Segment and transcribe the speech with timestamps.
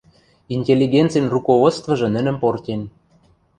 [0.55, 2.81] Интеллигенцин руководствыжы нӹнӹм портен...